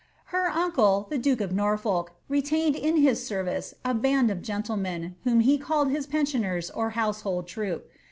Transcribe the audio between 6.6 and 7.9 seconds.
or household troop.